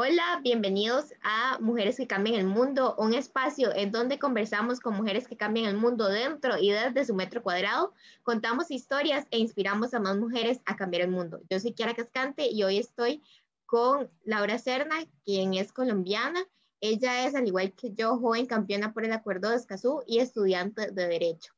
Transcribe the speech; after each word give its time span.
Hola, 0.00 0.38
bienvenidos 0.44 1.12
a 1.24 1.58
Mujeres 1.58 1.96
que 1.96 2.06
Cambian 2.06 2.36
el 2.36 2.46
Mundo, 2.46 2.94
un 2.98 3.14
espacio 3.14 3.74
en 3.74 3.90
donde 3.90 4.20
conversamos 4.20 4.78
con 4.78 4.94
mujeres 4.94 5.26
que 5.26 5.36
cambian 5.36 5.66
el 5.66 5.76
mundo 5.76 6.08
dentro 6.08 6.56
y 6.56 6.70
desde 6.70 7.04
su 7.04 7.16
metro 7.16 7.42
cuadrado. 7.42 7.92
Contamos 8.22 8.70
historias 8.70 9.26
e 9.32 9.38
inspiramos 9.40 9.94
a 9.94 9.98
más 9.98 10.16
mujeres 10.16 10.60
a 10.66 10.76
cambiar 10.76 11.02
el 11.02 11.10
mundo. 11.10 11.40
Yo 11.50 11.58
soy 11.58 11.72
Kiara 11.72 11.96
Cascante 11.96 12.48
y 12.48 12.62
hoy 12.62 12.78
estoy 12.78 13.24
con 13.66 14.08
Laura 14.22 14.56
Serna, 14.60 14.94
quien 15.24 15.54
es 15.54 15.72
colombiana. 15.72 16.44
Ella 16.80 17.26
es, 17.26 17.34
al 17.34 17.48
igual 17.48 17.72
que 17.72 17.92
yo, 17.92 18.18
joven 18.18 18.46
campeona 18.46 18.92
por 18.92 19.04
el 19.04 19.12
Acuerdo 19.12 19.50
de 19.50 19.56
Escazú 19.56 20.04
y 20.06 20.20
estudiante 20.20 20.92
de 20.92 21.08
Derecho. 21.08 21.54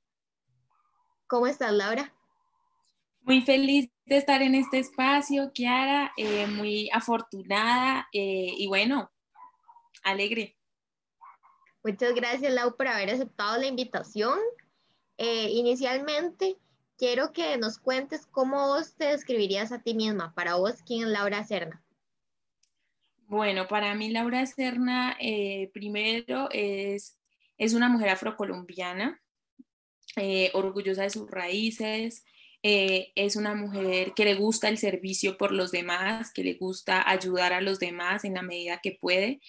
¿Cómo 1.26 1.46
estás, 1.46 1.74
Laura? 1.74 2.14
Muy 3.20 3.42
feliz 3.42 3.90
de 4.14 4.18
estar 4.18 4.42
en 4.42 4.56
este 4.56 4.80
espacio, 4.80 5.52
Kiara, 5.54 6.12
eh, 6.16 6.48
muy 6.48 6.90
afortunada 6.92 8.08
eh, 8.12 8.52
y 8.58 8.66
bueno, 8.66 9.08
alegre. 10.02 10.56
Muchas 11.84 12.12
gracias, 12.14 12.52
Lau, 12.52 12.76
por 12.76 12.88
haber 12.88 13.10
aceptado 13.10 13.58
la 13.58 13.66
invitación. 13.66 14.36
Eh, 15.16 15.50
inicialmente, 15.50 16.56
quiero 16.98 17.32
que 17.32 17.56
nos 17.56 17.78
cuentes 17.78 18.26
cómo 18.26 18.66
vos 18.66 18.96
te 18.96 19.04
describirías 19.04 19.70
a 19.70 19.80
ti 19.80 19.94
misma. 19.94 20.34
Para 20.34 20.56
vos, 20.56 20.82
¿quién 20.84 21.02
es 21.02 21.08
Laura 21.08 21.44
Serna? 21.44 21.80
Bueno, 23.28 23.68
para 23.68 23.94
mí 23.94 24.10
Laura 24.10 24.44
Serna, 24.44 25.16
primero, 25.72 26.48
es, 26.50 27.16
es 27.58 27.74
una 27.74 27.88
mujer 27.88 28.08
afrocolombiana, 28.08 29.22
orgullosa 30.52 31.02
de 31.02 31.10
sus 31.10 31.30
raíces, 31.30 32.24
eh, 32.62 33.12
es 33.14 33.36
una 33.36 33.54
mujer 33.54 34.12
que 34.14 34.24
le 34.24 34.34
gusta 34.34 34.68
el 34.68 34.76
servicio 34.76 35.38
por 35.38 35.52
los 35.52 35.70
demás, 35.70 36.30
que 36.32 36.44
le 36.44 36.54
gusta 36.54 37.08
ayudar 37.08 37.52
a 37.52 37.62
los 37.62 37.78
demás 37.78 38.24
en 38.24 38.34
la 38.34 38.42
medida 38.42 38.80
que 38.82 38.98
puede. 39.00 39.40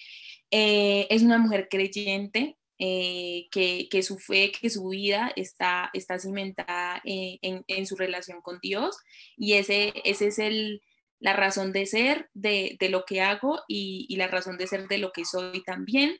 Eh, 0.50 1.06
es 1.10 1.22
una 1.22 1.38
mujer 1.38 1.68
creyente, 1.70 2.56
eh, 2.78 3.48
que, 3.50 4.02
su 4.02 4.18
fe, 4.18 4.50
que 4.50 4.70
su 4.70 4.88
vida 4.88 5.32
está, 5.36 5.90
está 5.92 6.18
cimentada 6.18 7.00
en, 7.04 7.86
su 7.86 7.96
relación 7.96 8.40
con 8.42 8.58
Dios 8.60 8.96
y 9.36 9.52
ese, 9.52 9.92
ese 10.04 10.28
es 10.28 10.38
el, 10.40 10.82
la 11.20 11.32
razón 11.34 11.72
de 11.72 11.86
ser 11.86 12.28
de, 12.34 12.76
lo 12.90 13.04
que 13.04 13.20
hago 13.20 13.60
y, 13.68 14.06
y, 14.08 14.16
la 14.16 14.26
razón 14.26 14.58
de 14.58 14.66
ser 14.66 14.88
de 14.88 14.98
lo 14.98 15.12
que 15.12 15.24
soy 15.24 15.62
también. 15.62 16.18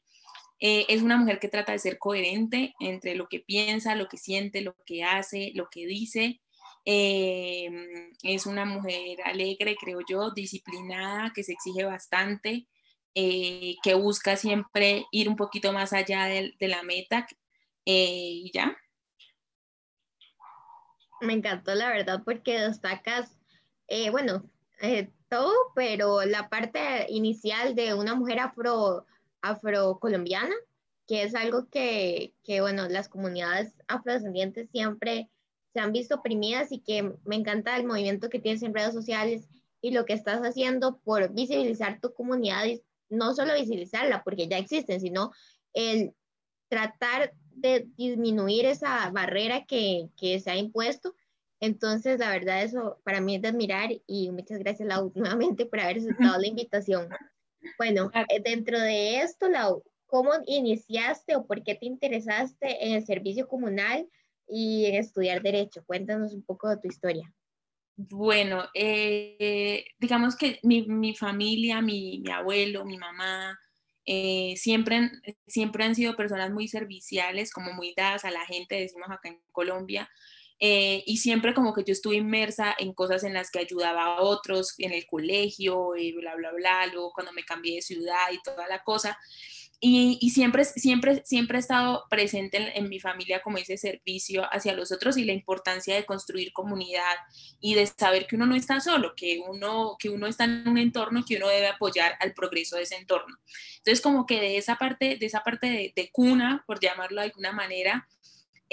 es 0.61 1.03
una 1.03 1.17
mujer 1.17 1.41
que 1.41 1.49
trata 1.49 1.73
de 1.73 1.81
ser 1.81 1.99
coherente 1.99 2.75
entre 2.81 3.17
lo 3.17 3.27
que 3.29 3.41
piensa, 3.41 3.97
lo 3.97 4.09
que 4.09 4.19
siente, 4.19 4.61
lo 4.61 4.77
que 4.87 5.03
hace, 5.03 5.51
lo 5.55 5.69
que 5.69 5.87
dice. 5.87 6.41
Em, 6.85 8.13
es 8.23 8.47
una 8.47 8.65
mujer 8.65 9.19
alegre, 9.25 9.77
creo 9.81 10.01
yo, 10.09 10.31
disciplinada, 10.33 11.33
que 11.35 11.45
se 11.45 11.53
exige 11.53 11.85
bastante, 11.85 12.67
eh, 13.15 13.77
que 13.83 13.95
busca 13.95 14.37
siempre 14.37 15.07
ir 15.13 15.29
un 15.29 15.37
poquito 15.37 15.73
más 15.73 15.93
allá 15.93 16.25
de, 16.25 16.55
la 16.61 16.83
meta 16.83 17.27
eh, 17.85 18.31
y 18.45 18.51
ya. 18.53 18.77
Me 21.21 21.35
encantó 21.35 21.75
la 21.75 21.89
verdad 21.89 22.23
porque 22.25 22.59
destacas, 22.59 23.39
eh, 23.87 24.11
bueno, 24.11 24.45
todo, 25.29 25.53
pero 25.77 26.25
la 26.25 26.49
parte 26.49 27.07
inicial 27.09 27.77
de 27.77 27.95
una 27.95 28.17
mujer 28.17 28.41
afro, 28.41 29.07
afrocolombiana, 29.41 30.55
que 31.07 31.23
es 31.23 31.37
algo 31.37 31.69
que, 31.69 32.35
que, 32.43 32.61
bueno, 32.61 32.89
las 32.89 33.09
comunidades 33.09 33.73
afrodescendientes 33.87 34.69
siempre 34.71 35.31
se 35.73 35.81
han 35.81 35.93
visto 35.93 36.17
oprimidas 36.17 36.71
y 36.73 36.81
que 36.81 37.15
me 37.25 37.37
encanta 37.37 37.77
el 37.77 37.87
movimiento 37.87 38.29
que 38.29 38.39
tienes 38.39 38.63
en 38.63 38.75
redes 38.75 38.95
sociales 38.95 39.49
y 39.81 39.91
lo 39.91 40.05
que 40.05 40.13
estás 40.13 40.41
haciendo 40.43 40.99
por 40.99 41.33
visibilizar 41.33 42.01
tu 42.01 42.13
comunidad 42.13 42.67
y 42.67 42.83
no 43.09 43.35
solo 43.35 43.55
visibilizarla 43.55 44.23
porque 44.23 44.49
ya 44.49 44.59
existen, 44.59 45.01
sino 45.01 45.33
el 45.75 46.15
tratar 46.69 47.35
de 47.51 47.87
disminuir 47.97 48.65
esa 48.65 49.11
barrera 49.11 49.65
que, 49.67 50.09
que 50.17 50.41
se 50.41 50.51
ha 50.51 50.57
impuesto. 50.57 51.15
Entonces, 51.61 52.19
la 52.19 52.31
verdad, 52.31 52.63
eso 52.63 52.99
para 53.05 53.21
mí 53.21 53.37
es 53.37 53.43
de 53.43 53.49
admirar 53.49 53.91
y 54.07 54.31
muchas 54.31 54.59
gracias, 54.59 54.89
Lau, 54.89 55.13
nuevamente 55.15 55.67
por 55.67 55.81
haber 55.81 55.99
aceptado 55.99 56.39
la 56.39 56.47
invitación. 56.47 57.09
Bueno, 57.79 58.11
eh, 58.29 58.43
dentro 58.43 58.81
de 58.81 59.21
esto, 59.21 59.49
Lau, 59.49 59.83
¿cómo 60.07 60.31
iniciaste 60.47 61.37
o 61.37 61.47
por 61.47 61.63
qué 61.63 61.75
te 61.75 61.87
interesaste 61.87 62.87
en 62.87 62.93
el 62.95 63.05
servicio 63.05 63.49
comunal? 63.49 64.09
Y 64.53 64.85
en 64.87 64.97
estudiar 64.97 65.43
derecho. 65.43 65.83
Cuéntanos 65.87 66.35
un 66.35 66.43
poco 66.43 66.69
de 66.69 66.77
tu 66.77 66.89
historia. 66.89 67.33
Bueno, 67.97 68.65
eh, 68.75 69.85
digamos 69.99 70.37
que 70.37 70.59
mi, 70.63 70.87
mi 70.87 71.15
familia, 71.15 71.81
mi, 71.81 72.21
mi, 72.25 72.31
abuelo, 72.31 72.85
mi 72.85 72.99
mamá, 72.99 73.59
eh, 74.05 74.55
siempre, 74.57 75.11
siempre 75.47 75.85
han 75.85 75.95
sido 75.95 76.17
personas 76.17 76.51
muy 76.51 76.69
serviciales, 76.69 77.53
como 77.53 77.73
muy 77.73 77.95
dadas 77.97 78.25
a 78.25 78.31
la 78.31 78.45
gente, 78.45 78.77
decimos 78.77 79.09
acá 79.11 79.29
en 79.29 79.41
Colombia. 79.53 80.11
Eh, 80.59 81.03
y 81.07 81.17
siempre 81.17 81.55
como 81.55 81.75
que 81.75 81.83
yo 81.85 81.93
estuve 81.93 82.17
inmersa 82.17 82.75
en 82.79 82.93
cosas 82.93 83.25
en 83.25 83.35
las 83.35 83.51
que 83.51 83.59
ayudaba 83.59 84.05
a 84.05 84.21
otros, 84.21 84.75
en 84.79 84.93
el 84.93 85.07
colegio, 85.07 85.97
y 85.97 86.13
bla, 86.13 86.37
bla, 86.37 86.53
bla, 86.53 86.87
luego 86.87 87.13
cuando 87.13 87.33
me 87.33 87.45
cambié 87.45 87.77
de 87.77 87.83
ciudad 87.83 88.31
y 88.33 88.41
toda 88.43 88.69
la 88.69 88.83
cosa. 88.83 89.19
Y, 89.85 90.31
siempre, 90.31 90.65
siempre, 90.65 91.23
siempre 91.25 91.59
he 91.59 91.61
estado 91.61 92.05
presente 92.09 92.79
en, 92.79 92.89
mi 92.89 93.01
familia 93.01 93.43
como 93.43 93.59
ese 93.59 93.77
servicio 93.77 94.45
hacia 94.55 94.75
los 94.75 94.93
otros 94.93 95.17
y 95.17 95.25
la 95.25 95.33
importancia 95.33 95.97
de 95.97 96.07
construir 96.07 96.53
comunidad 96.53 97.17
y 97.61 97.75
de 97.75 97.89
saber 97.89 98.29
que 98.29 98.37
uno 98.37 98.47
no 98.47 98.55
está 98.55 98.81
solo, 98.81 99.15
que 99.17 99.43
uno, 99.45 99.97
que 99.99 100.09
uno 100.09 100.29
está 100.29 100.45
en 100.45 100.69
un 100.69 100.79
entorno 100.79 101.25
que 101.27 101.37
uno 101.37 101.49
debe 101.49 101.67
apoyar 101.67 102.15
al 102.21 102.33
progreso 102.33 102.77
de 102.77 102.83
ese 102.83 102.95
entorno. 102.95 103.37
Entonces, 103.79 104.01
como 104.01 104.25
que 104.25 104.41
de 104.41 104.57
esa 104.57 104.77
parte, 104.77 105.17
de 105.17 105.27
esa 105.27 105.41
parte 105.41 105.93
de 105.97 106.11
cuna, 106.13 106.63
por 106.65 106.79
llamarlo 106.79 107.21
de 107.21 107.27
alguna 107.27 107.51
manera, 107.51 108.07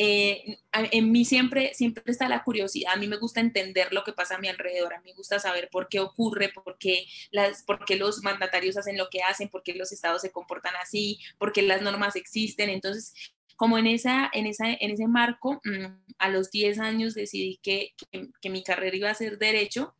eh, 0.01 0.59
en 0.71 1.11
mí 1.11 1.25
siempre, 1.25 1.73
siempre 1.73 2.03
está 2.07 2.29
la 2.29 2.45
curiosidad, 2.45 2.93
a 2.93 2.95
mí 2.95 3.09
me 3.09 3.17
gusta 3.17 3.41
entender 3.41 3.91
lo 3.91 4.05
que 4.05 4.13
pasa 4.13 4.35
a 4.35 4.39
mi 4.39 4.47
alrededor, 4.47 4.93
a 4.93 5.01
mí 5.01 5.09
me 5.09 5.13
gusta 5.13 5.39
saber 5.39 5.67
por 5.69 5.89
qué 5.89 5.99
ocurre, 5.99 6.53
por 6.53 6.77
qué, 6.77 7.05
las, 7.31 7.63
por 7.63 7.83
qué 7.83 7.97
los 7.97 8.23
mandatarios 8.23 8.77
hacen 8.77 8.97
lo 8.97 9.09
que 9.09 9.23
hacen, 9.23 9.49
por 9.49 9.61
qué 9.61 9.73
los 9.73 9.91
estados 9.91 10.21
se 10.21 10.31
comportan 10.31 10.73
así, 10.81 11.19
por 11.37 11.51
qué 11.51 11.63
las 11.63 11.81
normas 11.81 12.15
existen. 12.15 12.69
Entonces, 12.69 13.13
como 13.57 13.77
en, 13.77 13.87
esa, 13.87 14.29
en, 14.31 14.47
esa, 14.47 14.71
en 14.71 14.91
ese 14.91 15.05
marco, 15.05 15.59
mm, 15.65 16.13
a 16.17 16.29
los 16.29 16.49
10 16.49 16.79
años 16.79 17.13
decidí 17.13 17.59
que, 17.61 17.93
que, 18.41 18.49
mi 18.49 18.63
carrera 18.63 18.95
iba 18.95 19.09
a 19.09 19.15
ser 19.15 19.37
derecho. 19.37 19.95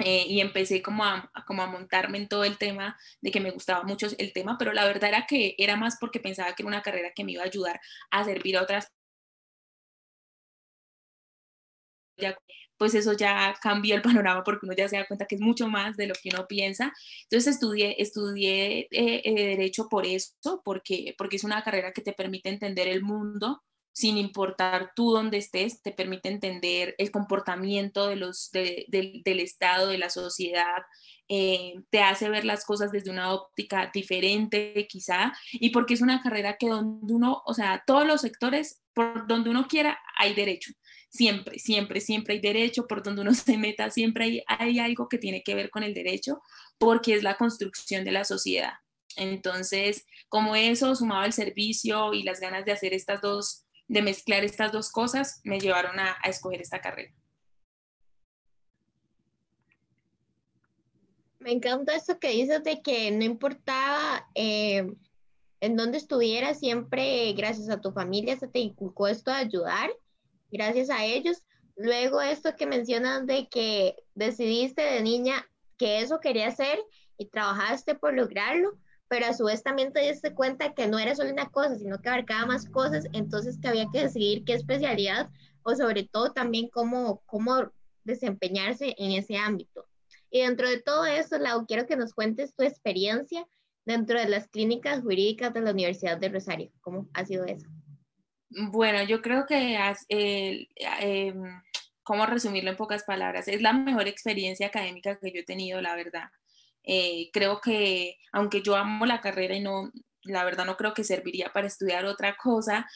Eh, 0.00 0.24
y 0.26 0.40
empecé 0.40 0.82
como 0.82 1.04
a, 1.04 1.30
como 1.46 1.62
a 1.62 1.68
montarme 1.68 2.18
en 2.18 2.26
todo 2.26 2.42
el 2.42 2.58
tema 2.58 2.98
de 3.20 3.30
que 3.30 3.40
me 3.40 3.52
gustaba 3.52 3.84
mucho 3.84 4.08
el 4.18 4.32
tema, 4.32 4.56
pero 4.58 4.72
la 4.72 4.84
verdad 4.86 5.10
era 5.10 5.26
que 5.26 5.54
era 5.56 5.76
más 5.76 5.98
porque 6.00 6.18
pensaba 6.18 6.52
que 6.52 6.64
era 6.64 6.68
una 6.68 6.82
carrera 6.82 7.12
que 7.14 7.22
me 7.22 7.30
iba 7.30 7.44
a 7.44 7.46
ayudar 7.46 7.80
a 8.10 8.24
servir 8.24 8.56
a 8.56 8.62
otras 8.62 8.90
pues 12.76 12.94
eso 12.94 13.12
ya 13.12 13.54
cambió 13.62 13.94
el 13.94 14.02
panorama 14.02 14.42
porque 14.44 14.66
uno 14.66 14.74
ya 14.76 14.88
se 14.88 14.96
da 14.96 15.06
cuenta 15.06 15.26
que 15.26 15.36
es 15.36 15.40
mucho 15.40 15.68
más 15.68 15.96
de 15.96 16.06
lo 16.06 16.14
que 16.14 16.30
uno 16.34 16.46
piensa. 16.46 16.92
Entonces 17.24 17.54
estudié, 17.54 18.00
estudié 18.02 18.88
eh, 18.90 19.22
eh, 19.24 19.46
Derecho 19.56 19.88
por 19.88 20.06
eso, 20.06 20.62
porque, 20.64 21.14
porque 21.18 21.36
es 21.36 21.44
una 21.44 21.62
carrera 21.62 21.92
que 21.92 22.02
te 22.02 22.12
permite 22.12 22.48
entender 22.48 22.88
el 22.88 23.02
mundo 23.02 23.62
sin 23.92 24.18
importar 24.18 24.90
tú 24.96 25.12
dónde 25.12 25.38
estés, 25.38 25.80
te 25.80 25.92
permite 25.92 26.28
entender 26.28 26.96
el 26.98 27.12
comportamiento 27.12 28.08
de 28.08 28.16
los, 28.16 28.50
del 28.50 29.22
Estado, 29.40 29.86
de 29.86 29.98
la 29.98 30.10
sociedad, 30.10 30.82
eh, 31.28 31.74
te 31.90 32.00
hace 32.00 32.28
ver 32.28 32.44
las 32.44 32.64
cosas 32.64 32.90
desde 32.90 33.12
una 33.12 33.32
óptica 33.32 33.92
diferente 33.94 34.86
quizá, 34.88 35.32
y 35.52 35.70
porque 35.70 35.94
es 35.94 36.00
una 36.00 36.22
carrera 36.22 36.56
que 36.58 36.68
donde 36.68 37.14
uno, 37.14 37.42
o 37.46 37.54
sea, 37.54 37.84
todos 37.86 38.04
los 38.04 38.20
sectores, 38.20 38.82
por 38.94 39.28
donde 39.28 39.50
uno 39.50 39.68
quiera, 39.68 40.00
hay 40.18 40.34
derecho 40.34 40.72
siempre, 41.14 41.60
siempre, 41.60 42.00
siempre 42.00 42.34
hay 42.34 42.40
derecho, 42.40 42.86
por 42.86 43.02
donde 43.02 43.22
uno 43.22 43.32
se 43.34 43.56
meta, 43.56 43.90
siempre 43.90 44.24
hay, 44.24 44.44
hay 44.46 44.78
algo 44.80 45.08
que 45.08 45.18
tiene 45.18 45.42
que 45.42 45.54
ver 45.54 45.70
con 45.70 45.82
el 45.82 45.94
derecho, 45.94 46.42
porque 46.78 47.14
es 47.14 47.22
la 47.22 47.36
construcción 47.36 48.04
de 48.04 48.12
la 48.12 48.24
sociedad. 48.24 48.74
Entonces, 49.16 50.06
como 50.28 50.56
eso, 50.56 50.94
sumado 50.96 51.24
el 51.24 51.32
servicio 51.32 52.12
y 52.12 52.24
las 52.24 52.40
ganas 52.40 52.64
de 52.64 52.72
hacer 52.72 52.92
estas 52.92 53.20
dos, 53.20 53.64
de 53.86 54.02
mezclar 54.02 54.44
estas 54.44 54.72
dos 54.72 54.90
cosas, 54.90 55.40
me 55.44 55.60
llevaron 55.60 56.00
a, 56.00 56.16
escoger 56.24 56.60
esta 56.60 56.80
carrera. 56.80 57.14
Me 61.38 61.52
encanta 61.52 61.94
eso 61.94 62.18
que 62.18 62.30
dices 62.30 62.64
de 62.64 62.82
que 62.82 63.10
no 63.12 63.22
importaba 63.22 64.26
eh, 64.34 64.84
en 65.60 65.76
dónde 65.76 65.98
estuvieras, 65.98 66.58
siempre 66.58 67.32
gracias 67.34 67.68
a 67.68 67.80
tu 67.80 67.92
familia 67.92 68.36
se 68.36 68.48
te 68.48 68.58
inculcó 68.58 69.06
esto 69.06 69.30
de 69.30 69.36
ayudar 69.36 69.90
gracias 70.50 70.90
a 70.90 71.04
ellos. 71.04 71.42
Luego 71.76 72.20
esto 72.20 72.54
que 72.56 72.66
mencionas 72.66 73.26
de 73.26 73.48
que 73.48 73.96
decidiste 74.14 74.82
de 74.82 75.02
niña 75.02 75.46
que 75.76 76.00
eso 76.00 76.20
quería 76.20 76.48
hacer 76.48 76.78
y 77.18 77.26
trabajaste 77.26 77.94
por 77.94 78.14
lograrlo, 78.14 78.78
pero 79.08 79.26
a 79.26 79.34
su 79.34 79.44
vez 79.44 79.62
también 79.62 79.92
te 79.92 80.00
diste 80.00 80.34
cuenta 80.34 80.74
que 80.74 80.86
no 80.86 80.98
era 80.98 81.14
solo 81.14 81.30
una 81.30 81.50
cosa, 81.50 81.76
sino 81.76 82.00
que 82.00 82.08
abarcaba 82.08 82.46
más 82.46 82.68
cosas, 82.68 83.06
entonces 83.12 83.58
que 83.60 83.68
había 83.68 83.86
que 83.92 84.02
decidir 84.02 84.44
qué 84.44 84.54
especialidad 84.54 85.30
o 85.62 85.74
sobre 85.74 86.04
todo 86.04 86.32
también 86.32 86.68
cómo, 86.68 87.22
cómo 87.26 87.72
desempeñarse 88.04 88.94
en 88.98 89.12
ese 89.12 89.36
ámbito. 89.36 89.86
Y 90.30 90.40
dentro 90.40 90.68
de 90.68 90.80
todo 90.80 91.04
eso, 91.06 91.38
Lau, 91.38 91.66
quiero 91.66 91.86
que 91.86 91.96
nos 91.96 92.12
cuentes 92.12 92.54
tu 92.54 92.64
experiencia 92.64 93.46
dentro 93.84 94.18
de 94.18 94.28
las 94.28 94.48
clínicas 94.48 95.00
jurídicas 95.00 95.52
de 95.52 95.60
la 95.60 95.70
Universidad 95.70 96.18
de 96.18 96.28
Rosario. 96.28 96.72
¿Cómo 96.80 97.08
ha 97.14 97.24
sido 97.24 97.44
eso? 97.44 97.68
Bueno, 98.50 99.02
yo 99.02 99.20
creo 99.20 99.46
que, 99.46 99.76
eh, 100.08 101.34
¿cómo 102.02 102.26
resumirlo 102.26 102.70
en 102.70 102.76
pocas 102.76 103.02
palabras? 103.04 103.48
Es 103.48 103.60
la 103.62 103.72
mejor 103.72 104.06
experiencia 104.08 104.68
académica 104.68 105.18
que 105.18 105.32
yo 105.32 105.40
he 105.40 105.44
tenido, 105.44 105.80
la 105.80 105.96
verdad. 105.96 106.28
Eh, 106.84 107.30
creo 107.32 107.60
que, 107.60 108.18
aunque 108.32 108.62
yo 108.62 108.76
amo 108.76 109.06
la 109.06 109.20
carrera 109.20 109.56
y 109.56 109.60
no, 109.60 109.90
la 110.22 110.44
verdad 110.44 110.66
no 110.66 110.76
creo 110.76 110.94
que 110.94 111.04
serviría 111.04 111.52
para 111.52 111.66
estudiar 111.66 112.04
otra 112.04 112.36
cosa, 112.36 112.86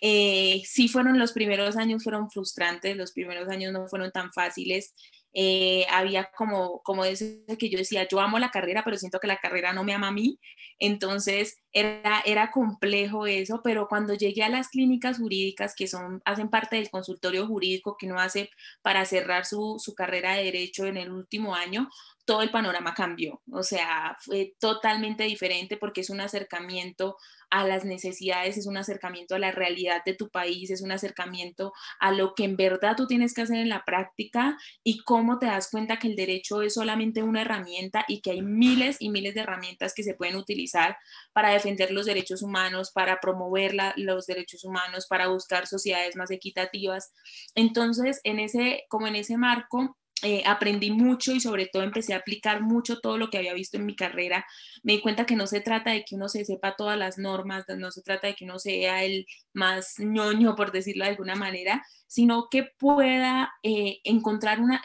eh, 0.00 0.62
sí 0.64 0.88
fueron 0.88 1.18
los 1.18 1.32
primeros 1.32 1.76
años, 1.76 2.02
fueron 2.02 2.30
frustrantes, 2.30 2.96
los 2.96 3.12
primeros 3.12 3.48
años 3.48 3.72
no 3.72 3.86
fueron 3.88 4.10
tan 4.10 4.32
fáciles. 4.32 4.94
Eh, 5.38 5.86
había 5.90 6.30
como, 6.34 6.80
como 6.82 7.04
ese 7.04 7.44
que 7.58 7.68
yo 7.68 7.76
decía, 7.76 8.08
yo 8.08 8.20
amo 8.20 8.38
la 8.38 8.50
carrera, 8.50 8.82
pero 8.82 8.96
siento 8.96 9.20
que 9.20 9.26
la 9.26 9.36
carrera 9.36 9.74
no 9.74 9.84
me 9.84 9.92
ama 9.92 10.08
a 10.08 10.12
mí. 10.12 10.40
Entonces 10.78 11.58
era, 11.72 12.22
era 12.24 12.50
complejo 12.50 13.26
eso, 13.26 13.60
pero 13.62 13.86
cuando 13.86 14.14
llegué 14.14 14.44
a 14.44 14.48
las 14.48 14.68
clínicas 14.68 15.18
jurídicas, 15.18 15.74
que 15.76 15.88
son, 15.88 16.22
hacen 16.24 16.48
parte 16.48 16.76
del 16.76 16.88
consultorio 16.88 17.46
jurídico 17.46 17.96
que 17.98 18.06
uno 18.06 18.18
hace 18.18 18.48
para 18.80 19.04
cerrar 19.04 19.44
su, 19.44 19.76
su 19.78 19.94
carrera 19.94 20.34
de 20.34 20.44
derecho 20.44 20.86
en 20.86 20.96
el 20.96 21.10
último 21.10 21.54
año, 21.54 21.90
todo 22.24 22.42
el 22.42 22.50
panorama 22.50 22.94
cambió, 22.94 23.40
o 23.52 23.62
sea, 23.62 24.16
fue 24.20 24.54
totalmente 24.58 25.24
diferente 25.24 25.76
porque 25.76 26.00
es 26.00 26.10
un 26.10 26.20
acercamiento 26.20 27.16
a 27.50 27.66
las 27.66 27.84
necesidades, 27.84 28.56
es 28.56 28.66
un 28.66 28.76
acercamiento 28.76 29.34
a 29.34 29.38
la 29.38 29.52
realidad 29.52 30.02
de 30.04 30.14
tu 30.14 30.28
país, 30.28 30.70
es 30.70 30.82
un 30.82 30.92
acercamiento 30.92 31.72
a 32.00 32.12
lo 32.12 32.34
que 32.34 32.44
en 32.44 32.56
verdad 32.56 32.96
tú 32.96 33.06
tienes 33.06 33.34
que 33.34 33.42
hacer 33.42 33.56
en 33.58 33.68
la 33.68 33.84
práctica 33.84 34.56
y 34.82 34.98
cómo 34.98 35.38
te 35.38 35.46
das 35.46 35.70
cuenta 35.70 35.98
que 35.98 36.08
el 36.08 36.16
derecho 36.16 36.62
es 36.62 36.74
solamente 36.74 37.22
una 37.22 37.42
herramienta 37.42 38.04
y 38.08 38.20
que 38.20 38.32
hay 38.32 38.42
miles 38.42 38.96
y 39.00 39.10
miles 39.10 39.34
de 39.34 39.42
herramientas 39.42 39.94
que 39.94 40.02
se 40.02 40.14
pueden 40.14 40.36
utilizar 40.36 40.96
para 41.32 41.50
defender 41.50 41.90
los 41.90 42.06
derechos 42.06 42.42
humanos, 42.42 42.90
para 42.92 43.20
promover 43.20 43.74
los 43.96 44.26
derechos 44.26 44.64
humanos, 44.64 45.06
para 45.08 45.28
buscar 45.28 45.66
sociedades 45.66 46.16
más 46.16 46.30
equitativas. 46.30 47.12
Entonces, 47.54 48.20
en 48.24 48.40
ese, 48.40 48.84
como 48.88 49.06
en 49.06 49.16
ese 49.16 49.36
marco, 49.36 49.96
eh, 50.22 50.42
aprendí 50.46 50.90
mucho 50.90 51.32
y 51.32 51.40
sobre 51.40 51.66
todo 51.66 51.82
empecé 51.82 52.14
a 52.14 52.18
aplicar 52.18 52.62
mucho 52.62 53.00
todo 53.00 53.18
lo 53.18 53.28
que 53.28 53.36
había 53.36 53.52
visto 53.52 53.76
en 53.76 53.84
mi 53.84 53.94
carrera. 53.94 54.46
Me 54.82 54.94
di 54.94 55.00
cuenta 55.02 55.26
que 55.26 55.36
no 55.36 55.46
se 55.46 55.60
trata 55.60 55.90
de 55.90 56.04
que 56.04 56.14
uno 56.14 56.30
se 56.30 56.44
sepa 56.46 56.74
todas 56.74 56.98
las 56.98 57.18
normas, 57.18 57.66
no 57.76 57.90
se 57.90 58.02
trata 58.02 58.28
de 58.28 58.34
que 58.34 58.46
uno 58.46 58.58
sea 58.58 59.04
el 59.04 59.26
más 59.52 59.94
ñoño, 59.98 60.56
por 60.56 60.72
decirlo 60.72 61.04
de 61.04 61.10
alguna 61.10 61.34
manera, 61.34 61.84
sino 62.06 62.48
que 62.50 62.64
pueda 62.78 63.52
eh, 63.62 64.00
encontrar, 64.04 64.60
una, 64.60 64.80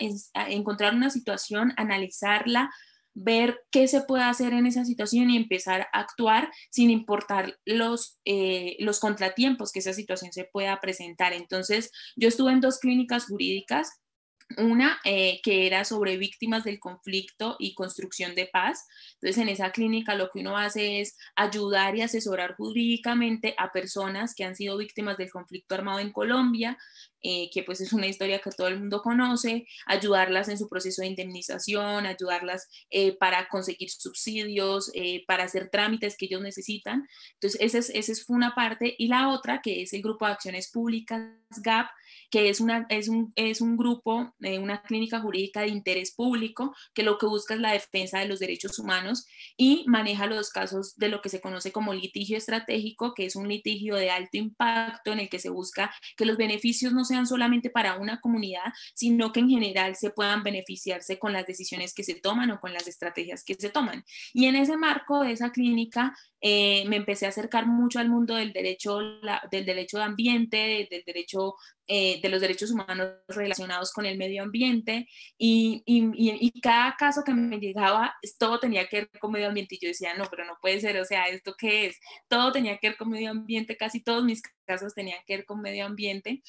encontrar 0.50 0.94
una 0.96 1.10
situación, 1.10 1.74
analizarla, 1.78 2.70
ver 3.14 3.62
qué 3.72 3.88
se 3.88 4.02
puede 4.02 4.24
hacer 4.24 4.54
en 4.54 4.66
esa 4.66 4.84
situación 4.84 5.30
y 5.30 5.38
empezar 5.38 5.88
a 5.94 6.00
actuar 6.02 6.52
sin 6.70 6.90
importar 6.90 7.58
los, 7.66 8.20
eh, 8.26 8.76
los 8.80 9.00
contratiempos 9.00 9.72
que 9.72 9.80
esa 9.80 9.94
situación 9.94 10.34
se 10.34 10.44
pueda 10.44 10.80
presentar. 10.82 11.32
Entonces, 11.32 11.92
yo 12.18 12.28
estuve 12.28 12.52
en 12.52 12.62
dos 12.62 12.80
clínicas 12.80 13.26
jurídicas 13.26 14.02
una 14.58 15.00
eh, 15.04 15.40
que 15.44 15.68
era 15.68 15.86
sobre 15.86 16.18
víctimas 16.18 16.64
del 16.64 16.80
conflicto 16.80 17.56
y 17.60 17.74
construcción 17.74 18.36
de 18.36 18.48
paz. 18.48 18.86
Entonces, 19.16 19.38
en 19.42 19.50
esa 19.50 19.72
clínica 19.72 20.16
lo 20.16 20.30
que 20.30 20.40
uno 20.40 20.58
hace 20.58 21.02
es 21.02 21.18
ayudar 21.36 21.96
y 21.96 22.02
asesorar 22.02 22.56
jurídicamente 22.56 23.56
a 23.58 23.72
personas 23.72 24.36
que 24.36 24.44
han 24.44 24.56
sido 24.56 24.78
víctimas 24.78 25.18
del 25.18 25.32
conflicto 25.32 25.76
armado 25.76 26.00
en 26.00 26.12
Colombia, 26.12 26.78
eh, 27.22 27.50
que 27.52 27.64
pues 27.64 27.82
es 27.82 27.94
una 27.94 28.08
historia 28.08 28.40
que 28.40 28.52
todo 28.52 28.68
el 28.68 28.80
mundo 28.80 29.02
conoce, 29.02 29.68
ayudarlas 29.86 30.50
en 30.50 30.58
su 30.58 30.68
proceso 30.68 31.02
de 31.02 31.08
indemnización, 31.10 32.06
ayudarlas 32.06 32.68
eh, 32.90 33.16
para 33.18 33.48
conseguir 33.48 33.90
subsidios, 33.90 34.92
para 35.28 35.44
hacer 35.44 35.70
trámites 35.70 36.16
que 36.18 36.26
ellos 36.26 36.42
necesitan. 36.42 37.08
Entonces, 37.34 37.60
esa 37.62 38.12
es, 38.12 38.26
fue 38.26 38.36
una 38.36 38.56
parte. 38.56 38.96
Y 38.98 39.08
la 39.08 39.30
otra, 39.30 39.62
que 39.62 39.82
es 39.82 39.94
el 39.94 40.02
Grupo 40.02 40.26
de 40.26 40.34
Acciones 40.34 40.70
Públicas, 40.72 41.22
GAP, 41.58 41.88
que 42.30 42.50
es, 42.50 42.62
una, 42.62 42.86
es, 42.90 43.10
un, 43.10 43.34
es 43.36 43.62
un 43.62 43.78
grupo, 43.78 44.34
eh, 44.42 44.58
una 44.58 44.82
clínica 44.84 45.20
jurídica 45.20 45.62
de 45.62 45.68
interés 45.68 46.14
público, 46.16 46.74
que 46.94 47.04
lo 47.04 47.18
que 47.18 47.26
busca 47.26 47.54
es 47.54 47.60
la 47.60 47.74
defensa 47.74 48.20
de 48.20 48.28
los 48.28 48.40
derechos 48.40 48.80
humanos 48.80 49.26
y 49.58 49.84
maneja 49.88 50.28
los 50.28 50.50
casos 50.50 50.96
de 50.98 51.10
lo 51.10 51.22
que 51.22 51.30
se 51.30 51.42
conoce 51.42 51.72
como 51.72 51.94
litigio 51.94 52.38
estratégico, 52.38 53.14
que 53.14 53.26
es 53.26 53.36
un 53.36 53.48
litigio 53.48 53.96
de 53.96 54.12
alto 54.12 54.38
impacto 54.38 55.12
en 55.12 55.20
el 55.20 55.30
que 55.30 55.40
se 55.40 55.50
busca 55.50 55.94
que 56.16 56.26
los 56.26 56.38
beneficios 56.38 56.94
no 56.94 57.04
sean 57.12 57.28
solamente 57.28 57.70
para 57.70 57.98
una 57.98 58.20
comunidad, 58.20 58.74
sino 58.96 59.32
que 59.32 59.42
en 59.42 59.50
general 59.50 59.96
se 59.96 60.10
puedan 60.10 60.44
beneficiarse 60.44 61.20
con 61.20 61.34
las 61.34 61.46
decisiones 61.46 61.94
que 61.94 62.04
se 62.04 62.16
toman 62.16 62.52
o 62.52 62.60
con 62.60 62.74
las 62.74 62.88
estrategias 62.88 63.44
que 63.44 63.56
se 63.56 63.70
toman. 63.70 64.04
Y 64.34 64.46
en 64.46 64.56
ese 64.56 64.78
marco 64.78 65.22
de 65.22 65.34
esa 65.34 65.52
clínica 65.52 66.16
eh, 66.42 66.86
me 66.88 66.96
empecé 66.96 67.26
a 67.26 67.30
acercar 67.30 67.68
mucho 67.68 68.00
al 68.00 68.10
mundo 68.10 68.36
del 68.36 68.52
derecho, 68.54 69.00
del 69.52 69.66
derecho 69.66 69.98
de 69.98 70.04
ambiente, 70.04 70.88
del 70.90 71.04
derecho 71.06 71.56
eh, 71.94 72.22
de 72.22 72.30
los 72.30 72.40
derechos 72.40 72.72
humanos 72.72 73.10
relacionados 73.28 73.92
con 73.92 74.06
el 74.06 74.18
medio 74.18 74.44
ambiente 74.44 75.10
y, 75.38 75.84
y, 75.86 76.10
y, 76.16 76.62
cada 76.62 76.96
caso 76.96 77.24
que 77.26 77.34
me 77.34 77.60
llegaba, 77.60 78.16
todo 78.40 78.60
tenía 78.60 78.88
que 78.88 78.98
ver 79.02 79.10
con 79.20 79.32
medio 79.32 79.48
ambiente 79.50 79.76
y 79.76 79.80
yo 79.82 79.90
decía, 79.90 80.14
no, 80.14 80.24
pero 80.30 80.46
no 80.46 80.58
puede 80.62 80.80
ser, 80.80 80.98
o 81.02 81.06
sea, 81.06 81.26
¿esto 81.26 81.54
qué 81.58 81.88
es? 81.88 82.00
Todo 82.30 82.54
tenía 82.54 82.78
que 82.78 82.90
ver 82.90 82.98
con 82.98 83.10
medio 83.10 83.32
ambiente, 83.32 83.76
casi 83.76 84.02
todos 84.02 84.24
mis 84.24 84.42
casos 84.66 84.94
tenían 84.94 85.20
que 85.28 85.38
ver 85.38 85.46
con 85.46 85.62
medio 85.62 85.86
ambiente. 85.86 86.42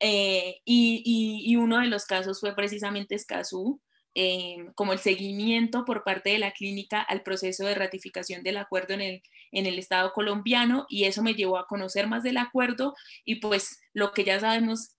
Eh, 0.00 0.60
y, 0.64 1.56
uno 1.56 1.80
de 1.80 1.88
los 1.88 2.04
casos 2.04 2.40
fue 2.40 2.54
precisamente 2.54 3.14
Escazú, 3.14 3.80
Em, 4.20 4.72
como 4.72 4.92
el 4.92 4.98
seguimiento 4.98 5.84
por 5.84 6.02
parte 6.02 6.30
de 6.30 6.40
la 6.40 6.50
clínica 6.50 7.00
al 7.00 7.22
proceso 7.22 7.64
de 7.64 7.76
ratificación 7.76 8.42
del 8.42 8.56
acuerdo 8.56 8.94
en 8.94 9.00
el, 9.00 9.22
en 9.52 9.66
el 9.66 9.78
Estado 9.78 10.12
colombiano 10.12 10.86
y 10.88 11.04
eso 11.04 11.22
me 11.22 11.34
llevó 11.34 11.56
a 11.56 11.68
conocer 11.68 12.08
más 12.08 12.24
del 12.24 12.38
acuerdo 12.38 12.96
y 13.24 13.36
pues 13.36 13.80
lo 13.92 14.10
que 14.10 14.24
ya 14.24 14.40
sabemos 14.40 14.96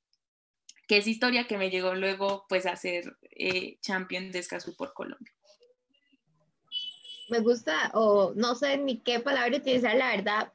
que 0.88 0.96
es 0.96 1.06
historia 1.06 1.48
que 1.48 1.58
me 1.58 1.70
llegó 1.70 1.96
luego 1.96 2.46
pues 2.48 2.66
a 2.66 2.78
ser 2.78 3.18
eh, 3.32 3.78
champion 3.82 4.32
de 4.32 4.40
Escazú 4.40 4.74
por 4.78 4.94
Colombia. 4.94 5.34
Me 7.30 7.40
gusta, 7.42 7.92
o 7.96 8.32
no 8.36 8.56
sé 8.56 8.78
ni 8.78 9.02
qué 9.02 9.20
palabra 9.20 9.58
utilizar, 9.58 9.96
la 9.96 10.16
verdad, 10.16 10.54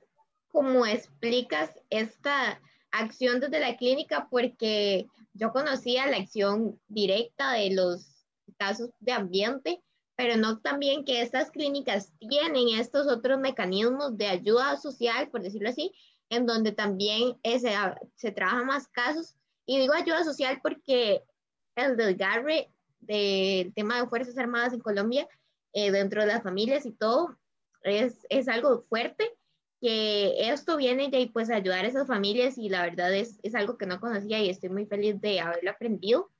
cómo 0.49 0.87
explicas 0.87 1.71
esta 1.91 2.63
acción 2.99 3.41
desde 3.41 3.61
la 3.61 3.77
clínica, 3.77 4.29
porque 4.31 5.07
yo 5.33 5.53
conocía 5.53 6.07
la 6.07 6.19
acción 6.19 6.81
directa 6.89 7.53
de 7.53 7.75
los 7.75 8.27
casos 8.57 8.91
de 9.01 9.13
ambiente, 9.13 9.83
pero 10.17 10.37
no 10.37 10.61
también 10.61 11.05
que 11.05 11.21
estas 11.21 11.51
clínicas 11.51 12.13
tienen 12.21 12.79
estos 12.79 13.09
otros 13.09 13.41
mecanismos 13.41 14.17
de 14.17 14.29
ayuda 14.29 14.77
social, 14.77 15.29
por 15.29 15.43
decirlo 15.43 15.69
así, 15.69 15.93
en 16.31 16.47
donde 16.47 16.73
también 16.73 17.37
se, 17.43 17.75
se 18.15 18.31
trabaja 18.31 18.65
más 18.65 18.89
casos. 18.89 19.35
Y 19.67 19.79
digo 19.79 19.95
ayuda 19.95 20.25
social 20.25 20.61
porque 20.63 21.23
el 21.75 21.97
desgarre 21.97 22.71
del 23.01 23.75
tema 23.75 24.01
de 24.01 24.09
Fuerzas 24.09 24.39
Armadas 24.39 24.73
en 24.73 24.81
Colombia, 24.81 25.29
eh, 25.73 25.91
dentro 25.91 26.21
de 26.21 26.29
las 26.29 26.43
familias 26.43 26.87
y 26.87 26.93
todo, 26.93 27.37
es, 27.83 28.25
es 28.29 28.49
algo 28.49 28.85
fuerte 28.89 29.31
que 29.85 30.49
esto 30.49 30.79
viene 30.79 31.11
de 31.11 31.29
pues 31.31 31.51
ayudar 31.51 31.85
a 31.85 31.89
esas 31.89 32.07
familias 32.07 32.57
y 32.57 32.71
la 32.71 32.81
verdad 32.81 33.13
es, 33.13 33.39
es 33.43 33.55
algo 33.55 33.77
que 33.77 33.85
no 33.85 34.01
conocía 34.01 34.41
y 34.41 34.49
estoy 34.49 34.71
muy 34.71 34.87
feliz 34.87 35.21
de 35.21 35.41
haberlo 35.41 35.71
aprendido. 35.71 36.31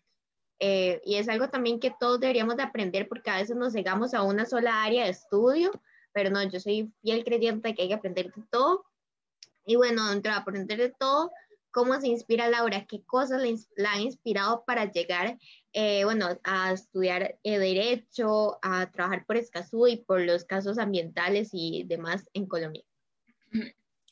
Eh, 0.61 1.03
y 1.05 1.17
es 1.17 1.29
algo 1.29 1.51
también 1.51 1.79
que 1.79 1.93
todos 2.01 2.19
deberíamos 2.21 2.57
de 2.57 2.63
aprender 2.63 3.07
porque 3.07 3.29
a 3.29 3.37
veces 3.37 3.55
nos 3.55 3.75
llegamos 3.75 4.15
a 4.15 4.23
una 4.23 4.47
sola 4.47 4.83
área 4.83 5.05
de 5.05 5.11
estudio, 5.11 5.71
pero 6.15 6.31
no, 6.31 6.43
yo 6.43 6.59
soy 6.59 6.91
fiel 7.03 7.23
creyente 7.23 7.69
de 7.69 7.75
que 7.75 7.83
hay 7.83 7.89
que 7.89 7.95
aprender 7.95 8.33
de 8.33 8.43
todo. 8.51 8.87
Y 9.67 9.77
bueno, 9.77 10.09
dentro 10.09 10.33
de 10.33 10.39
aprender 10.39 10.79
de 10.79 10.95
todo, 10.99 11.31
¿cómo 11.71 12.01
se 12.01 12.09
inspira 12.09 12.49
Laura? 12.49 12.87
¿Qué 12.87 13.05
cosas 13.05 13.43
la, 13.77 13.93
han 13.93 14.01
inspirado 14.01 14.65
para 14.65 14.91
llegar, 14.91 15.37
eh, 15.75 16.05
bueno, 16.05 16.29
a 16.45 16.73
estudiar 16.73 17.39
eh, 17.43 17.59
derecho, 17.59 18.59
a 18.63 18.91
trabajar 18.91 19.27
por 19.27 19.37
Escazú 19.37 19.87
y 19.87 19.99
por 19.99 20.23
los 20.23 20.47
casos 20.47 20.79
ambientales 20.79 21.51
y 21.53 21.85
demás 21.87 22.31
en 22.33 22.47
Colombia? 22.47 22.85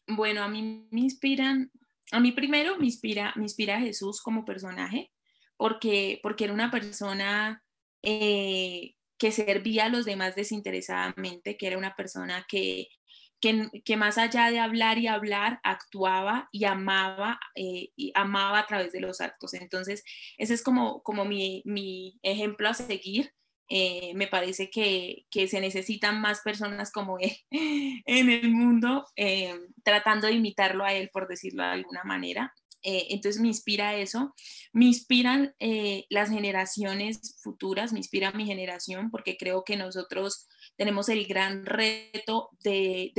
Bueno, 0.08 0.42
a 0.42 0.48
mí 0.48 0.86
me 0.90 1.00
inspiran, 1.00 1.70
a 2.10 2.20
mí 2.20 2.32
primero 2.32 2.78
me 2.78 2.86
inspira, 2.86 3.32
me 3.36 3.44
inspira 3.44 3.80
Jesús 3.80 4.20
como 4.20 4.44
personaje 4.44 5.10
porque, 5.56 6.18
porque 6.22 6.44
era 6.44 6.52
una 6.52 6.70
persona 6.70 7.62
eh, 8.02 8.94
que 9.16 9.30
servía 9.30 9.84
a 9.84 9.88
los 9.88 10.04
demás 10.04 10.34
desinteresadamente, 10.34 11.56
que 11.56 11.68
era 11.68 11.78
una 11.78 11.94
persona 11.94 12.44
que, 12.48 12.88
que, 13.40 13.96
más 13.96 14.18
allá 14.18 14.50
de 14.50 14.58
hablar 14.58 14.98
y 14.98 15.06
hablar, 15.06 15.60
actuaba 15.62 16.48
y 16.50 16.64
amaba, 16.64 17.38
eh, 17.54 17.90
y 17.94 18.12
amaba 18.16 18.58
a 18.58 18.66
través 18.66 18.92
de 18.92 19.00
los 19.00 19.20
actos. 19.20 19.54
Entonces, 19.54 20.02
ese 20.36 20.54
es 20.54 20.62
como, 20.62 21.02
como 21.04 21.24
mi, 21.24 21.62
mi 21.64 22.18
ejemplo 22.22 22.68
a 22.68 22.74
seguir. 22.74 23.32
Eh, 23.74 24.12
me 24.14 24.26
parece 24.26 24.68
que, 24.68 25.24
que, 25.30 25.48
se 25.48 25.58
necesitan 25.58 26.20
más 26.20 26.40
personas 26.40 26.92
como 26.92 27.18
él 27.18 27.32
en 27.50 28.28
el 28.28 28.50
mundo, 28.50 29.06
tratando 29.82 30.26
de 30.26 30.34
imitarlo 30.34 30.84
a 30.84 30.92
él, 30.92 31.08
por 31.10 31.26
decirlo 31.26 31.62
de 31.62 31.70
alguna 31.70 32.04
manera. 32.04 32.52
Eh, 32.82 33.06
entonces 33.10 33.40
me 33.40 33.48
inspira 33.48 33.96
eso, 33.96 34.34
me 34.74 34.84
inspiran 34.84 35.54
eh, 35.58 36.04
las 36.10 36.28
generaciones 36.28 37.38
futuras, 37.42 37.92
me 37.92 38.00
inspira 38.00 38.32
mi 38.32 38.44
generación 38.44 39.10
porque 39.10 39.38
creo 39.38 39.64
que 39.64 39.78
nosotros 39.78 40.48
tenemos 40.76 41.08
el 41.08 41.26
gran 41.26 41.64
reto 41.64 42.50
de 42.62 43.12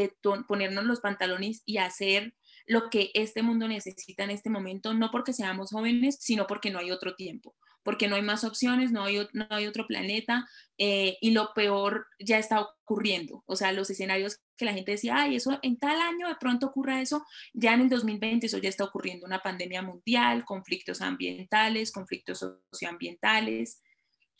ponernos 0.48 0.84
los 0.84 1.00
pantalones 1.00 1.64
y 1.66 1.78
hacer 1.78 2.36
lo 2.68 2.92
que 2.92 3.10
este 3.16 3.42
mundo 3.42 3.68
necesita 3.68 4.24
en 4.24 4.32
este 4.32 4.52
momento, 4.52 4.94
no 4.94 5.10
porque 5.10 5.34
seamos 5.34 5.72
jóvenes, 5.72 6.18
sino 6.20 6.46
porque 6.46 6.70
no 6.70 6.78
hay 6.78 6.92
otro 6.92 7.16
tiempo 7.16 7.56
porque 7.84 8.08
no 8.08 8.16
hay 8.16 8.22
más 8.22 8.44
opciones, 8.44 8.92
no 8.92 9.04
hay, 9.04 9.28
no 9.34 9.46
hay 9.50 9.68
otro 9.68 9.86
planeta 9.86 10.48
eh, 10.78 11.18
y 11.22 11.32
lo 11.32 11.54
peor 11.54 12.08
ya 12.20 12.38
está 12.38 12.62
ocurriendo. 12.62 13.44
O 13.46 13.56
sea, 13.56 13.72
los 13.72 13.90
escenarios 13.90 14.40
que 14.58 14.66
la 14.66 14.74
gente 14.74 14.92
decía, 14.92 15.16
ay, 15.18 15.36
eso 15.36 15.60
en 15.62 15.78
tal 15.78 16.00
año 16.00 16.28
de 16.28 16.36
pronto 16.36 16.68
ocurra 16.68 17.02
eso, 17.02 17.26
ya 17.54 17.74
en 17.74 17.82
el 17.82 17.90
2020 17.90 18.46
eso 18.46 18.58
ya 18.58 18.70
está 18.70 18.86
ocurriendo, 18.86 19.26
una 19.26 19.42
pandemia 19.42 19.82
mundial, 19.82 20.46
conflictos 20.46 21.02
ambientales, 21.02 21.92
conflictos 21.92 22.40
socioambientales. 22.72 23.82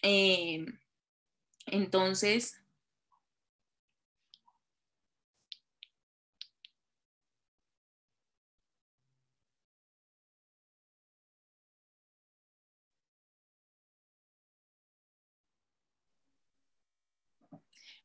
Eh, 0.02 0.66
entonces, 1.66 2.63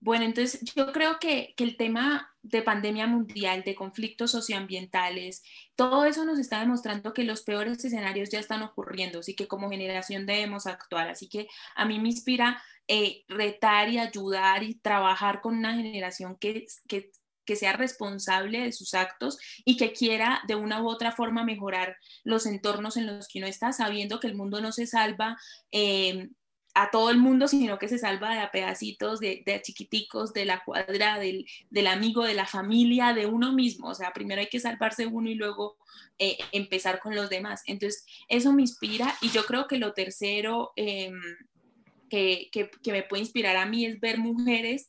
Bueno, 0.01 0.25
entonces 0.25 0.61
yo 0.77 0.93
creo 0.93 1.19
que, 1.19 1.55
el 1.57 1.77
tema 1.77 2.33
de 2.43 2.63
pandemia 2.63 3.07
mundial, 3.09 3.65
de 3.65 3.75
conflictos 3.75 4.31
socioambientales, 4.31 5.43
todo 5.75 6.05
eso 6.05 6.25
nos 6.25 6.39
está 6.39 6.61
demostrando 6.61 7.13
que 7.13 7.25
los 7.25 7.43
peores 7.43 7.85
escenarios 7.85 8.31
ya 8.31 8.39
están 8.39 8.63
ocurriendo, 8.63 9.19
así 9.19 9.35
que 9.35 9.49
como 9.49 9.71
generación 9.71 10.25
debemos 10.25 10.67
actuar. 10.67 11.09
Así 11.09 11.29
que 11.29 11.49
a 11.75 11.85
mí 11.85 11.99
me 11.99 12.11
inspira 12.11 12.63
eh, 12.87 13.25
retar 13.29 13.89
y 13.91 13.99
ayudar 13.99 14.63
y 14.63 14.77
trabajar 14.77 15.41
con 15.41 15.59
una 15.59 15.75
generación 15.75 16.37
que, 16.39 16.67
que, 16.87 17.11
sea 17.57 17.73
responsable 17.73 18.61
de 18.61 18.73
sus 18.73 18.93
actos 18.95 19.39
y 19.65 19.79
que 19.79 19.93
quiera 19.95 20.43
de 20.47 20.55
una 20.55 20.83
u 20.83 20.89
otra 20.89 21.13
forma 21.13 21.45
mejorar 21.45 21.97
los 22.23 22.45
entornos 22.47 22.99
en 22.99 23.07
los 23.07 23.27
que 23.27 23.39
uno 23.39 23.49
está, 23.49 23.73
sabiendo 23.73 24.21
que 24.21 24.27
el 24.27 24.35
mundo 24.37 24.61
no 24.61 24.71
se 24.71 24.87
salva 24.87 25.39
eh, 25.73 26.29
a 26.81 26.93
todo 26.93 27.11
el 27.11 27.19
mundo, 27.19 27.49
sino 27.49 27.77
que 27.77 27.89
se 27.89 27.99
salva 27.99 28.33
de 28.33 28.39
a 28.39 28.53
pedacitos, 28.53 29.19
de, 29.19 29.43
de 29.45 29.61
chiquiticos, 29.61 30.33
de 30.33 30.45
la 30.45 30.63
cuadra, 30.63 31.19
del, 31.19 31.87
amigo, 31.89 32.23
de 32.23 32.35
la 32.35 32.47
familia, 32.47 33.15
de 33.15 33.27
uno 33.27 33.53
mismo. 33.53 33.89
O 33.89 33.95
sea, 33.97 34.13
primero 34.13 34.41
hay 34.41 34.47
que 34.47 34.61
salvarse 34.61 35.05
uno 35.05 35.29
y 35.29 35.35
luego 35.35 35.77
eh, 36.21 36.39
empezar 36.53 37.01
con 37.01 37.17
los 37.17 37.31
demás. 37.31 37.65
Entonces, 37.67 38.07
eso 38.29 38.53
me 38.53 38.63
inspira 38.63 39.13
y 39.21 39.31
yo 39.31 39.45
creo 39.45 39.67
que 39.67 39.79
lo 39.79 39.93
tercero 39.93 40.71
em, 40.77 41.21
que, 42.09 42.49
que, 42.53 42.93
me 42.93 43.03
puede 43.03 43.23
inspirar 43.23 43.57
a 43.57 43.67
mí 43.67 43.85
es 43.85 43.99
ver 43.99 44.19
mujeres 44.19 44.89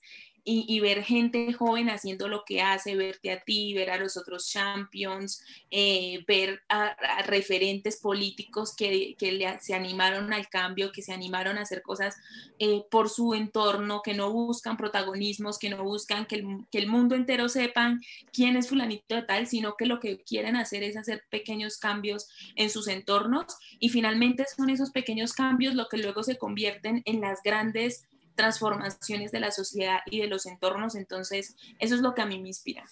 y, 0.51 0.79
ver 0.79 1.03
gente 1.03 1.53
joven 1.53 1.89
haciendo 1.89 2.27
lo 2.27 2.43
que 2.43 2.61
hace, 2.61 2.95
verte 2.95 3.31
a 3.31 3.41
ti, 3.41 3.73
ver 3.75 3.91
a 3.91 3.97
los 3.97 4.17
otros 4.17 4.49
champions, 4.49 5.43
eh, 5.69 6.23
ver 6.27 6.61
a, 6.69 6.95
referentes 7.23 7.97
políticos 7.97 8.75
que, 8.75 9.15
que 9.17 9.57
se 9.61 9.75
animaron 9.75 10.33
al 10.33 10.49
cambio, 10.49 10.91
que 10.91 11.03
se 11.03 11.13
animaron 11.13 11.57
a 11.57 11.61
hacer 11.61 11.83
cosas 11.83 12.15
eh, 12.57 12.81
por 12.89 13.09
su 13.09 13.35
entorno, 13.35 14.01
que 14.03 14.15
no 14.15 14.31
buscan 14.31 14.75
protagonismos, 14.75 15.59
que 15.59 15.69
no 15.69 15.83
buscan 15.83 16.25
que 16.25 16.37
el, 16.37 16.65
que 16.71 16.79
el 16.79 16.87
mundo 16.87 17.15
entero 17.15 17.47
sepan 17.47 18.01
quién 18.33 18.57
es 18.57 18.69
fulanito 18.69 19.15
de 19.15 19.21
tal, 19.21 19.45
sino 19.45 19.75
que 19.77 19.85
lo 19.85 19.99
que 19.99 20.19
quieren 20.23 20.55
hacer 20.55 20.81
es 20.83 20.97
hacer 20.97 21.23
pequeños 21.29 21.77
cambios 21.77 22.27
en 22.55 22.71
sus 22.71 22.87
entornos 22.87 23.45
y 23.79 23.89
finalmente 23.89 24.45
son 24.57 24.71
esos 24.71 24.89
pequeños 24.89 25.33
cambios 25.33 25.75
lo 25.75 25.87
que 25.89 25.97
luego 25.97 26.23
se 26.23 26.37
convierten 26.37 27.03
en 27.05 27.21
las 27.21 27.43
grandes 27.43 28.07
transformaciones 28.39 29.33
de 29.33 29.41
la 29.41 29.51
sociedad 29.51 29.99
y 30.05 30.21
de 30.21 30.27
los 30.27 30.45
entornos. 30.45 30.95
Entonces, 30.95 31.57
eso 31.77 31.95
es 31.95 31.99
lo 31.99 32.15
que 32.15 32.21
a 32.21 32.25
mí 32.25 32.39
me 32.39 32.47
inspira. 32.47 32.85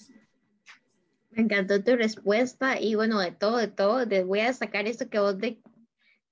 Me 1.30 1.44
encantó 1.44 1.82
tu 1.82 1.96
respuesta 1.96 2.82
y 2.82 2.96
bueno, 2.96 3.18
de 3.22 3.32
todo, 3.32 3.56
de 3.56 3.70
todo, 3.70 4.06
te 4.06 4.25
voy 4.25 4.42
a 4.42 4.48
destacar 4.48 4.88
esto 4.88 5.10
que 5.10 5.20
vos 5.20 5.38
de, 5.38 5.62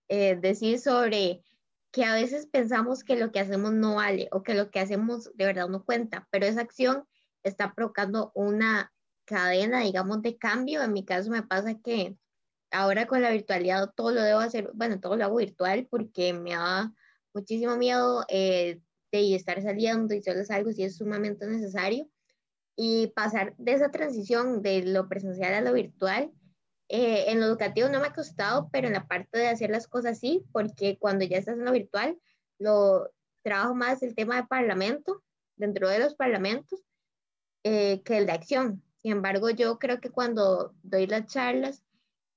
eh, 0.09 0.35
decís 0.35 0.83
sobre 0.83 1.41
que 1.93 2.03
a 2.03 2.13
veces 2.13 2.45
pensamos 2.47 3.05
que 3.05 3.15
lo 3.15 3.31
que 3.31 3.39
hacemos 3.39 3.71
no 3.71 3.95
vale 3.95 4.27
o 4.33 4.43
que 4.43 4.53
lo 4.53 4.69
que 4.69 4.81
hacemos 4.81 5.31
de 5.35 5.45
verdad 5.45 5.69
no 5.69 5.85
cuenta, 5.85 6.27
pero 6.29 6.45
esa 6.45 6.59
acción 6.59 7.05
está 7.41 7.73
provocando 7.73 8.33
una 8.35 8.91
cadena, 9.23 9.79
digamos, 9.79 10.21
de 10.23 10.37
cambio. 10.37 10.83
En 10.83 10.91
mi 10.91 11.05
caso 11.05 11.31
me 11.31 11.43
pasa 11.43 11.75
que 11.75 12.17
ahora 12.69 13.07
con 13.07 13.21
la 13.21 13.31
virtualidad 13.31 13.93
todo 13.95 14.11
lo 14.11 14.21
debo 14.21 14.39
hacer, 14.39 14.71
bueno, 14.73 14.99
todo 14.99 15.15
lo 15.15 15.23
hago 15.23 15.37
virtual 15.37 15.87
porque 15.89 16.33
me 16.33 16.51
da 16.51 16.91
muchísimo 17.33 17.77
miedo 17.77 18.25
eh, 18.27 18.81
y 19.11 19.35
estar 19.35 19.61
saliendo 19.61 20.13
y 20.13 20.21
solo 20.21 20.41
algo 20.49 20.71
si 20.71 20.83
es 20.83 20.97
sumamente 20.97 21.47
necesario. 21.47 22.09
Y 22.75 23.07
pasar 23.15 23.55
de 23.57 23.73
esa 23.73 23.91
transición 23.91 24.61
de 24.61 24.83
lo 24.83 25.07
presencial 25.07 25.53
a 25.53 25.61
lo 25.61 25.73
virtual, 25.73 26.31
eh, 26.89 27.25
en 27.31 27.39
lo 27.39 27.45
educativo 27.45 27.89
no 27.89 27.99
me 27.99 28.07
ha 28.07 28.13
costado, 28.13 28.69
pero 28.71 28.87
en 28.87 28.93
la 28.93 29.07
parte 29.07 29.39
de 29.39 29.47
hacer 29.47 29.69
las 29.69 29.87
cosas 29.87 30.19
sí, 30.19 30.43
porque 30.51 30.97
cuando 30.99 31.25
ya 31.25 31.37
estás 31.37 31.57
en 31.57 31.65
lo 31.65 31.71
virtual, 31.71 32.19
lo 32.59 33.09
trabajo 33.43 33.75
más 33.75 34.03
el 34.03 34.15
tema 34.15 34.35
de 34.35 34.47
parlamento, 34.47 35.23
dentro 35.55 35.87
de 35.87 35.99
los 35.99 36.15
parlamentos, 36.15 36.83
eh, 37.63 38.01
que 38.03 38.17
el 38.17 38.25
de 38.25 38.33
acción. 38.33 38.83
Sin 39.01 39.13
embargo, 39.13 39.49
yo 39.49 39.79
creo 39.79 39.99
que 39.99 40.09
cuando 40.09 40.75
doy 40.83 41.07
las 41.07 41.27
charlas, 41.27 41.83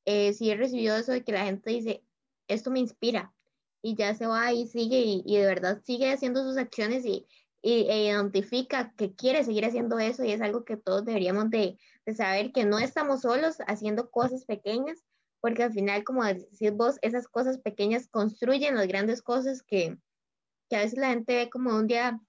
eh, 0.04 0.32
sí 0.32 0.50
he 0.50 0.56
recibido 0.56 0.96
eso 0.96 1.12
de 1.12 1.24
que 1.24 1.32
la 1.32 1.44
gente 1.44 1.70
dice, 1.70 2.04
esto 2.46 2.70
me 2.70 2.78
inspira, 2.78 3.34
y 3.82 3.94
ya 3.94 4.14
se 4.14 4.26
va 4.26 4.52
y 4.52 4.66
sigue 4.66 5.00
y, 5.24 5.36
de 5.36 5.46
verdad 5.46 5.80
sigue 5.84 6.12
haciendo 6.12 6.42
sus 6.42 6.56
acciones 6.56 7.04
y, 7.04 7.26
y 7.62 7.88
e 7.88 8.04
identifica 8.06 8.92
que 8.96 9.14
quiere 9.14 9.44
seguir 9.44 9.64
haciendo 9.64 9.98
eso 9.98 10.24
y 10.24 10.32
es 10.32 10.40
algo 10.40 10.64
que 10.64 10.76
todos 10.76 11.04
deberíamos 11.04 11.50
de, 11.50 11.78
de, 12.06 12.14
saber 12.14 12.52
que 12.52 12.64
no 12.64 12.78
estamos 12.78 13.22
solos 13.22 13.58
haciendo 13.66 14.10
cosas 14.10 14.44
pequeñas, 14.44 15.04
porque 15.40 15.62
al 15.62 15.72
final, 15.72 16.04
como 16.04 16.24
decís 16.24 16.72
vos, 16.72 16.98
esas 17.02 17.28
cosas 17.28 17.58
pequeñas 17.58 18.08
construyen 18.08 18.74
las 18.74 18.88
grandes 18.88 19.22
cosas 19.22 19.62
que, 19.62 19.96
que 20.68 20.76
a 20.76 20.80
veces 20.80 20.98
la 20.98 21.10
gente 21.10 21.36
ve 21.36 21.50
como 21.50 21.72
de 21.72 21.78
un 21.78 21.86
día 21.86 22.20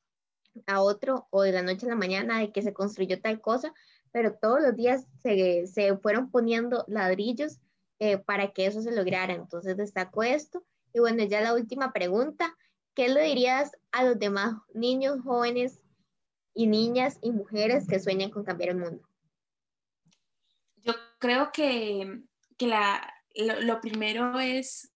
a 0.68 0.82
otro 0.82 1.28
o 1.32 1.42
de 1.44 1.52
la 1.52 1.62
noche 1.62 1.86
a 1.86 1.90
la 1.90 1.96
mañana 1.96 2.40
de 2.40 2.52
que 2.52 2.62
se 2.62 2.74
construyó 2.74 3.22
tal 3.22 3.42
cosa, 3.42 3.74
pero 4.12 4.34
todos 4.34 4.62
los 4.62 4.76
días 4.76 5.08
se, 5.22 5.68
se 5.68 5.96
fueron 5.98 6.32
poniendo 6.32 6.86
ladrillos 6.88 7.60
eh, 8.00 8.18
para 8.18 8.52
que 8.52 8.66
eso 8.66 8.82
se 8.82 8.92
lograra. 8.92 9.34
Entonces 9.34 9.78
destaco 9.78 10.24
esto 10.24 10.64
y 10.94 11.00
bueno, 11.00 11.24
ya 11.24 11.42
la 11.42 11.54
última 11.54 11.92
pregunta, 11.94 12.56
¿qué 12.94 13.10
le 13.10 13.24
dirías 13.24 13.72
a 13.92 14.04
los 14.04 14.20
demás 14.20 14.56
niños, 14.74 15.22
jóvenes 15.24 15.80
y 16.54 16.68
niñas 16.68 17.20
y 17.22 17.32
mujeres 17.32 17.88
que 17.88 18.00
sueñan 18.00 18.32
con 18.32 18.44
cambiar 18.44 18.72
el 18.72 18.78
mundo? 18.78 19.08
Yo 20.78 20.94
creo 21.20 21.52
que, 21.52 22.22
que 22.58 22.68
la, 22.68 23.14
lo, 23.36 23.82
primero 23.82 24.40
es 24.40 24.92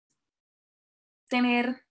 tener, 1.29 1.85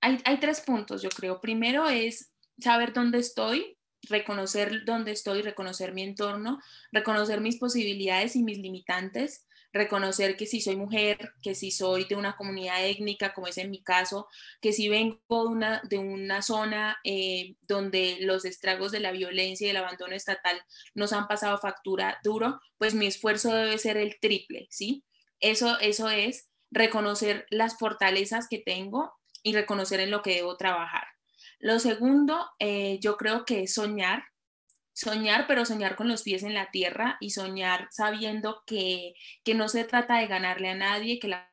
hay, 0.00 0.20
hay 0.24 0.38
tres 0.40 0.60
puntos, 0.60 1.02
yo 1.02 1.10
creo. 1.10 1.40
Primero 1.40 1.88
es 1.88 2.32
saber 2.58 2.92
dónde 2.92 3.18
estoy, 3.18 3.78
reconocer 4.02 4.84
dónde 4.84 5.12
estoy, 5.12 5.42
reconocer 5.42 5.92
mi 5.92 6.02
entorno, 6.02 6.60
reconocer 6.92 7.40
mis 7.40 7.58
posibilidades 7.58 8.36
y 8.36 8.42
mis 8.42 8.58
limitantes, 8.58 9.46
reconocer 9.72 10.36
que 10.36 10.46
si 10.46 10.60
soy 10.60 10.76
mujer, 10.76 11.32
que 11.42 11.54
si 11.54 11.70
soy 11.70 12.04
de 12.04 12.16
una 12.16 12.36
comunidad 12.36 12.84
étnica, 12.86 13.32
como 13.32 13.46
es 13.46 13.58
en 13.58 13.70
mi 13.70 13.82
caso, 13.82 14.28
que 14.60 14.72
si 14.72 14.88
vengo 14.88 15.18
de 15.28 15.48
una, 15.48 15.82
de 15.88 15.98
una 15.98 16.42
zona 16.42 16.98
eh, 17.04 17.56
donde 17.62 18.18
los 18.20 18.44
estragos 18.44 18.92
de 18.92 19.00
la 19.00 19.12
violencia 19.12 19.66
y 19.66 19.70
el 19.70 19.76
abandono 19.76 20.14
estatal 20.14 20.60
nos 20.94 21.12
han 21.12 21.28
pasado 21.28 21.58
factura 21.58 22.18
duro, 22.24 22.60
pues 22.78 22.94
mi 22.94 23.06
esfuerzo 23.06 23.54
debe 23.54 23.78
ser 23.78 23.96
el 23.96 24.18
triple, 24.20 24.66
¿sí? 24.70 25.04
Eso, 25.40 25.78
eso 25.80 26.10
es 26.10 26.48
reconocer 26.70 27.46
las 27.50 27.78
fortalezas 27.78 28.48
que 28.48 28.58
tengo 28.58 29.12
y 29.42 29.54
reconocer 29.54 30.00
en 30.00 30.10
lo 30.10 30.22
que 30.22 30.34
debo 30.34 30.56
trabajar. 30.56 31.04
Lo 31.58 31.78
segundo, 31.78 32.48
eh, 32.58 32.98
yo 33.00 33.16
creo 33.16 33.44
que 33.44 33.64
es 33.64 33.74
soñar, 33.74 34.24
soñar, 34.92 35.46
pero 35.46 35.64
soñar 35.64 35.96
con 35.96 36.08
los 36.08 36.22
pies 36.22 36.42
en 36.42 36.54
la 36.54 36.70
tierra 36.70 37.16
y 37.20 37.30
soñar 37.30 37.88
sabiendo 37.90 38.62
que, 38.66 39.14
que 39.44 39.54
no 39.54 39.68
se 39.68 39.84
trata 39.84 40.18
de 40.18 40.26
ganarle 40.26 40.70
a 40.70 40.74
nadie, 40.74 41.18
que 41.18 41.28
la 41.28 41.50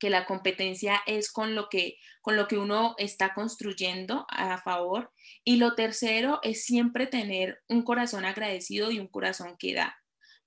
que 0.00 0.10
la 0.10 0.26
competencia 0.26 1.02
es 1.06 1.32
con 1.32 1.56
lo 1.56 1.68
que 1.68 1.96
con 2.20 2.36
lo 2.36 2.46
que 2.46 2.56
uno 2.56 2.94
está 2.98 3.34
construyendo 3.34 4.26
a 4.28 4.58
favor. 4.58 5.12
Y 5.44 5.56
lo 5.56 5.74
tercero 5.74 6.40
es 6.42 6.64
siempre 6.64 7.06
tener 7.06 7.62
un 7.68 7.82
corazón 7.82 8.24
agradecido 8.24 8.90
y 8.92 9.00
un 9.00 9.08
corazón 9.08 9.56
que 9.58 9.74
da 9.74 9.96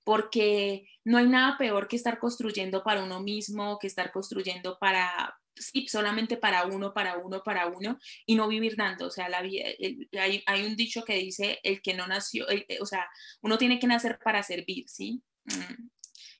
porque 0.04 0.86
no 1.04 1.18
hay 1.18 1.26
nada 1.26 1.56
peor 1.58 1.88
que 1.88 1.96
estar 1.96 2.18
construyendo 2.18 2.82
para 2.82 3.02
uno 3.02 3.20
mismo, 3.20 3.78
que 3.78 3.86
estar 3.86 4.12
construyendo 4.12 4.78
para, 4.78 5.36
sí, 5.56 5.88
solamente 5.88 6.36
para 6.36 6.66
uno, 6.66 6.92
para 6.92 7.18
uno, 7.18 7.42
para 7.42 7.66
uno, 7.66 7.98
y 8.26 8.34
no 8.34 8.48
vivir 8.48 8.76
dando. 8.76 9.06
O 9.06 9.10
sea, 9.10 9.28
la 9.28 9.42
vida, 9.42 9.64
hay, 10.18 10.42
hay, 10.46 10.64
un 10.64 10.76
dicho 10.76 11.04
que 11.04 11.14
dice, 11.14 11.60
el 11.62 11.82
que 11.82 11.94
no 11.94 12.06
nació, 12.06 12.46
o 12.80 12.86
sea, 12.86 13.08
uno 13.40 13.58
tiene 13.58 13.78
que 13.78 13.86
nacer 13.86 14.18
para 14.22 14.42
servir, 14.42 14.88
¿sí? 14.88 15.22
Mm. 15.44 15.88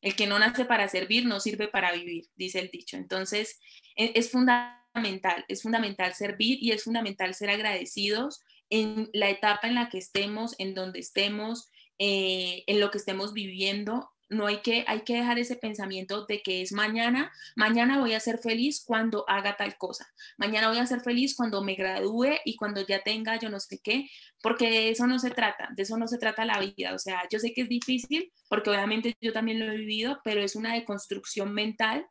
El 0.02 0.16
que 0.16 0.26
no 0.26 0.38
nace 0.38 0.64
para 0.64 0.88
servir 0.88 1.26
no 1.26 1.38
sirve 1.38 1.68
para 1.68 1.92
vivir, 1.92 2.26
dice 2.34 2.58
el 2.58 2.70
dicho. 2.70 2.96
Entonces, 2.96 3.60
e, 3.96 4.12
es, 4.16 4.30
fundamental, 4.30 5.44
es 5.48 5.62
fundamental 5.62 6.14
servir 6.14 6.58
y 6.60 6.72
es 6.72 6.84
fundamental 6.84 7.34
ser 7.34 7.50
agradecidos 7.50 8.42
en 8.68 9.08
la 9.12 9.30
etapa 9.30 9.68
en 9.68 9.76
la 9.76 9.88
que 9.88 9.98
estemos, 9.98 10.54
en 10.58 10.74
donde 10.74 10.98
estemos, 10.98 11.70
eh, 11.98 12.64
en 12.66 12.80
lo 12.80 12.90
que 12.90 12.98
estemos 12.98 13.32
viviendo 13.32 14.10
no 14.32 14.46
hay 14.46 14.58
que, 14.58 14.84
hay 14.88 15.02
que 15.02 15.16
dejar 15.16 15.38
ese 15.38 15.56
pensamiento 15.56 16.26
de 16.26 16.42
que 16.42 16.62
es 16.62 16.72
mañana, 16.72 17.30
mañana 17.54 18.00
voy 18.00 18.14
a 18.14 18.20
ser 18.20 18.38
feliz 18.38 18.82
cuando 18.84 19.24
haga 19.28 19.56
tal 19.56 19.76
cosa, 19.76 20.06
mañana 20.38 20.68
voy 20.68 20.78
a 20.78 20.86
ser 20.86 21.00
feliz 21.00 21.36
cuando 21.36 21.62
me 21.62 21.74
gradúe 21.74 22.38
y 22.44 22.56
cuando 22.56 22.84
ya 22.86 23.02
tenga 23.02 23.38
yo 23.38 23.50
no 23.50 23.60
sé 23.60 23.80
qué, 23.82 24.08
porque 24.42 24.70
de 24.70 24.90
eso 24.90 25.06
no 25.06 25.18
se 25.18 25.30
trata, 25.30 25.68
de 25.76 25.82
eso 25.82 25.96
no 25.98 26.08
se 26.08 26.18
trata 26.18 26.44
la 26.44 26.58
vida, 26.58 26.94
o 26.94 26.98
sea, 26.98 27.22
yo 27.30 27.38
sé 27.38 27.52
que 27.52 27.62
es 27.62 27.68
difícil, 27.68 28.32
porque 28.48 28.70
obviamente 28.70 29.14
yo 29.20 29.32
también 29.32 29.60
lo 29.60 29.70
he 29.70 29.76
vivido, 29.76 30.20
pero 30.24 30.40
es 30.42 30.56
una 30.56 30.74
deconstrucción 30.74 31.52
mental. 31.52 32.06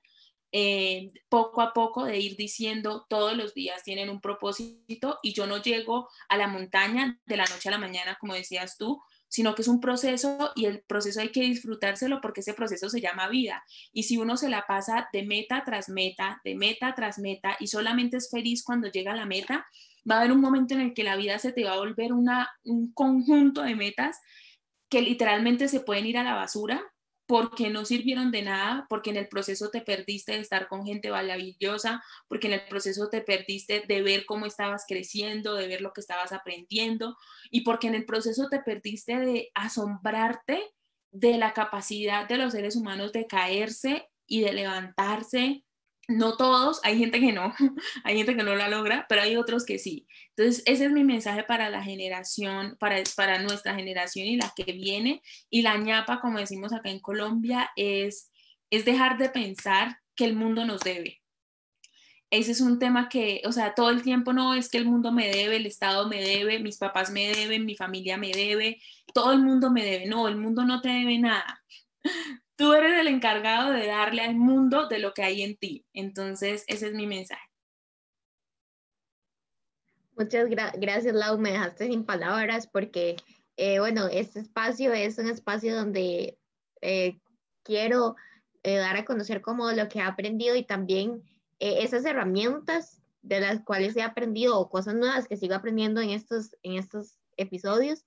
Eh, 0.53 1.13
poco 1.29 1.61
a 1.61 1.71
poco 1.71 2.03
de 2.03 2.19
ir 2.19 2.35
diciendo 2.35 3.05
todos 3.07 3.37
los 3.37 3.53
días 3.53 3.83
tienen 3.83 4.09
un 4.09 4.19
propósito 4.19 5.17
y 5.23 5.31
yo 5.31 5.47
no 5.47 5.61
llego 5.61 6.09
a 6.27 6.35
la 6.35 6.47
montaña 6.47 7.17
de 7.25 7.37
la 7.37 7.45
noche 7.45 7.69
a 7.69 7.71
la 7.71 7.77
mañana, 7.77 8.17
como 8.19 8.33
decías 8.33 8.77
tú, 8.77 9.01
sino 9.31 9.55
que 9.55 9.61
es 9.61 9.69
un 9.69 9.79
proceso 9.79 10.51
y 10.55 10.65
el 10.65 10.81
proceso 10.81 11.21
hay 11.21 11.29
que 11.29 11.39
disfrutárselo 11.39 12.19
porque 12.19 12.41
ese 12.41 12.53
proceso 12.53 12.89
se 12.89 13.00
llama 13.00 13.29
vida. 13.29 13.63
Y 13.93 14.03
si 14.03 14.17
uno 14.17 14.35
se 14.35 14.50
la 14.50 14.65
pasa 14.67 15.07
de 15.13 15.23
meta 15.23 15.63
tras 15.65 15.88
meta, 15.88 16.41
de 16.43 16.55
meta 16.55 16.93
tras 16.95 17.17
meta 17.17 17.55
y 17.57 17.67
solamente 17.67 18.17
es 18.17 18.29
feliz 18.29 18.61
cuando 18.61 18.89
llega 18.89 19.13
a 19.13 19.15
la 19.15 19.25
meta, 19.25 19.65
va 20.09 20.15
a 20.15 20.19
haber 20.19 20.33
un 20.33 20.41
momento 20.41 20.73
en 20.73 20.81
el 20.81 20.93
que 20.93 21.05
la 21.05 21.15
vida 21.15 21.39
se 21.39 21.53
te 21.53 21.63
va 21.63 21.73
a 21.73 21.77
volver 21.77 22.11
una, 22.11 22.50
un 22.65 22.91
conjunto 22.91 23.61
de 23.61 23.73
metas 23.73 24.19
que 24.89 25.01
literalmente 25.01 25.69
se 25.69 25.79
pueden 25.79 26.05
ir 26.05 26.17
a 26.17 26.23
la 26.23 26.35
basura 26.35 26.83
porque 27.31 27.69
no 27.69 27.85
sirvieron 27.85 28.29
de 28.29 28.41
nada, 28.41 28.85
porque 28.89 29.09
en 29.09 29.15
el 29.15 29.29
proceso 29.29 29.69
te 29.69 29.79
perdiste 29.79 30.33
de 30.33 30.39
estar 30.39 30.67
con 30.67 30.85
gente 30.85 31.09
maravillosa, 31.09 32.03
porque 32.27 32.47
en 32.47 32.53
el 32.55 32.65
proceso 32.67 33.07
te 33.07 33.21
perdiste 33.21 33.85
de 33.88 34.01
ver 34.01 34.25
cómo 34.25 34.45
estabas 34.45 34.83
creciendo, 34.85 35.55
de 35.55 35.69
ver 35.69 35.79
lo 35.79 35.93
que 35.93 36.01
estabas 36.01 36.33
aprendiendo, 36.33 37.15
y 37.50 37.61
porque 37.61 37.88
en 37.88 37.95
el 37.95 38.03
proceso 38.03 38.50
te 38.50 38.59
perdiste 38.59 39.17
de 39.17 39.50
asombrarte 39.55 40.61
de 41.09 41.38
la 41.38 41.53
capacidad 41.53 42.27
de 42.27 42.35
los 42.35 42.51
seres 42.51 42.75
humanos 42.75 43.13
de 43.13 43.27
caerse 43.27 44.09
y 44.27 44.41
de 44.41 44.51
levantarse 44.51 45.63
no 46.11 46.37
todos, 46.37 46.79
hay 46.83 46.97
gente 46.97 47.19
que 47.19 47.31
no, 47.31 47.53
hay 48.03 48.17
gente 48.17 48.35
que 48.35 48.43
no 48.43 48.55
la 48.55 48.69
logra, 48.69 49.05
pero 49.09 49.21
hay 49.21 49.35
otros 49.35 49.65
que 49.65 49.79
sí. 49.79 50.07
Entonces, 50.35 50.63
ese 50.65 50.85
es 50.85 50.91
mi 50.91 51.03
mensaje 51.03 51.43
para 51.43 51.69
la 51.69 51.83
generación, 51.83 52.77
para, 52.79 52.97
nuestra 53.39 53.75
generación 53.75 54.27
y 54.27 54.37
la 54.37 54.51
que 54.55 54.71
viene. 54.73 55.21
Y 55.49 55.61
la 55.61 55.77
ñapa, 55.77 56.19
como 56.19 56.39
decimos 56.39 56.73
acá 56.73 56.89
en 56.89 56.99
Colombia, 56.99 57.71
es, 57.75 58.31
es 58.69 58.85
dejar 58.85 59.17
de 59.17 59.29
pensar 59.29 59.97
que 60.15 60.25
el 60.25 60.35
mundo 60.35 60.65
nos 60.65 60.81
debe. 60.81 61.21
Ese 62.29 62.51
es 62.51 62.61
un 62.61 62.79
tema 62.79 63.09
que, 63.09 63.41
o 63.45 63.51
sea, 63.51 63.73
todo 63.75 63.89
el 63.89 64.03
tiempo 64.03 64.31
no 64.31 64.53
es 64.53 64.69
que 64.69 64.77
el 64.77 64.85
mundo 64.85 65.11
me 65.11 65.29
debe, 65.29 65.57
el 65.57 65.65
Estado 65.65 66.07
me 66.07 66.21
debe, 66.21 66.59
mis 66.59 66.77
papás 66.77 67.11
me 67.11 67.27
deben, 67.27 67.65
mi 67.65 67.75
familia 67.75 68.17
me 68.17 68.31
debe, 68.31 68.81
todo 69.13 69.33
el 69.33 69.39
mundo 69.39 69.69
me 69.69 69.83
debe. 69.83 70.05
No, 70.05 70.29
el 70.29 70.37
mundo 70.37 70.63
no 70.63 70.79
te 70.81 70.89
debe 70.89 71.19
nada 71.19 71.61
tú 72.61 72.73
eres 72.73 72.99
el 72.99 73.07
encargado 73.07 73.71
de 73.71 73.87
darle 73.87 74.21
al 74.21 74.35
mundo 74.35 74.87
de 74.87 74.99
lo 74.99 75.15
que 75.15 75.23
hay 75.23 75.41
en 75.41 75.57
ti. 75.57 75.83
Entonces, 75.93 76.63
ese 76.67 76.89
es 76.89 76.93
mi 76.93 77.07
mensaje. 77.07 77.41
Muchas 80.15 80.47
gracias, 80.47 81.15
Lau. 81.15 81.39
Me 81.39 81.53
dejaste 81.53 81.87
sin 81.87 82.05
palabras 82.05 82.67
porque, 82.67 83.15
eh, 83.57 83.79
bueno, 83.79 84.07
este 84.09 84.41
espacio 84.41 84.93
es 84.93 85.17
un 85.17 85.27
espacio 85.27 85.75
donde 85.75 86.37
eh, 86.81 87.19
quiero 87.63 88.15
eh, 88.61 88.75
dar 88.75 88.95
a 88.95 89.05
conocer 89.05 89.41
como 89.41 89.71
lo 89.71 89.89
que 89.89 89.97
he 89.97 90.03
aprendido 90.03 90.55
y 90.55 90.63
también 90.63 91.23
esas 91.57 92.05
herramientas 92.05 93.01
de 93.23 93.39
las 93.39 93.63
cuales 93.63 93.95
he 93.95 94.03
aprendido 94.03 94.59
o 94.59 94.69
cosas 94.69 94.93
nuevas 94.93 95.27
que 95.27 95.37
sigo 95.37 95.55
aprendiendo 95.55 95.99
en 96.01 96.11
estos, 96.11 96.55
en 96.61 96.74
estos 96.74 97.17
episodios, 97.37 98.05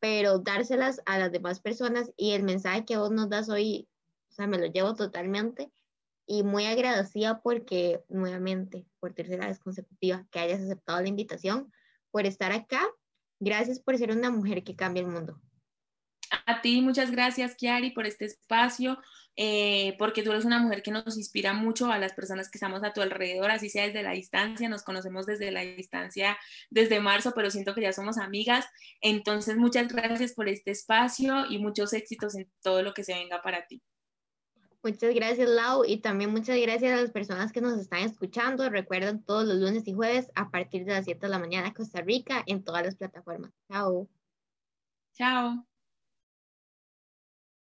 pero 0.00 0.38
dárselas 0.38 1.02
a 1.04 1.18
las 1.18 1.32
demás 1.32 1.60
personas 1.60 2.10
y 2.16 2.32
el 2.32 2.42
mensaje 2.42 2.86
que 2.86 2.96
vos 2.96 3.10
nos 3.10 3.28
das 3.28 3.50
hoy 3.50 3.89
sea, 4.40 4.46
me 4.46 4.58
lo 4.58 4.66
llevo 4.66 4.94
totalmente 4.94 5.70
y 6.26 6.42
muy 6.42 6.66
agradecida 6.66 7.40
porque 7.42 8.04
nuevamente, 8.08 8.86
por 9.00 9.12
tercera 9.14 9.48
vez 9.48 9.58
consecutiva, 9.58 10.26
que 10.30 10.38
hayas 10.38 10.60
aceptado 10.60 11.00
la 11.02 11.08
invitación, 11.08 11.72
por 12.10 12.26
estar 12.26 12.52
acá. 12.52 12.86
Gracias 13.40 13.80
por 13.80 13.96
ser 13.98 14.10
una 14.12 14.30
mujer 14.30 14.62
que 14.62 14.76
cambia 14.76 15.00
el 15.00 15.08
mundo. 15.08 15.40
A 16.46 16.60
ti, 16.60 16.80
muchas 16.82 17.10
gracias, 17.10 17.56
Kiari, 17.56 17.90
por 17.90 18.06
este 18.06 18.26
espacio, 18.26 18.98
eh, 19.34 19.96
porque 19.98 20.22
tú 20.22 20.30
eres 20.30 20.44
una 20.44 20.60
mujer 20.60 20.82
que 20.82 20.92
nos 20.92 21.16
inspira 21.16 21.52
mucho 21.52 21.90
a 21.90 21.98
las 21.98 22.12
personas 22.12 22.48
que 22.48 22.58
estamos 22.58 22.84
a 22.84 22.92
tu 22.92 23.00
alrededor, 23.00 23.50
así 23.50 23.68
sea 23.68 23.86
desde 23.86 24.02
la 24.02 24.12
distancia, 24.12 24.68
nos 24.68 24.82
conocemos 24.82 25.26
desde 25.26 25.50
la 25.50 25.62
distancia 25.62 26.38
desde 26.70 27.00
marzo, 27.00 27.32
pero 27.34 27.50
siento 27.50 27.74
que 27.74 27.80
ya 27.80 27.92
somos 27.92 28.18
amigas. 28.18 28.66
Entonces, 29.00 29.56
muchas 29.56 29.88
gracias 29.88 30.32
por 30.32 30.48
este 30.48 30.70
espacio 30.70 31.46
y 31.50 31.58
muchos 31.58 31.92
éxitos 31.92 32.36
en 32.36 32.48
todo 32.62 32.82
lo 32.82 32.94
que 32.94 33.02
se 33.02 33.14
venga 33.14 33.42
para 33.42 33.66
ti. 33.66 33.82
Muchas 34.82 35.14
gracias, 35.14 35.48
Lau, 35.48 35.84
y 35.84 35.98
también 35.98 36.30
muchas 36.30 36.58
gracias 36.58 36.92
a 36.92 37.02
las 37.02 37.10
personas 37.10 37.52
que 37.52 37.60
nos 37.60 37.78
están 37.78 38.00
escuchando. 38.00 38.68
Recuerden 38.70 39.22
todos 39.22 39.44
los 39.46 39.56
lunes 39.58 39.86
y 39.86 39.92
jueves 39.92 40.30
a 40.34 40.50
partir 40.50 40.86
de 40.86 40.92
las 40.92 41.04
7 41.04 41.26
de 41.26 41.30
la 41.30 41.38
mañana 41.38 41.74
Costa 41.74 42.00
Rica 42.00 42.42
en 42.46 42.64
todas 42.64 42.84
las 42.84 42.96
plataformas. 42.96 43.52
Chao. 43.70 44.08
Chao. 45.12 45.69